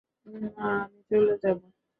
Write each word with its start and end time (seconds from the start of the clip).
না, 0.25 0.49
আমি 0.83 0.99
চলে 1.09 1.33
যাবো। 1.43 1.65